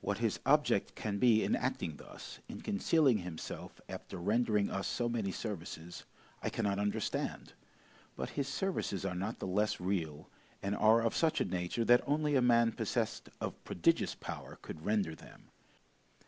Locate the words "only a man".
12.08-12.72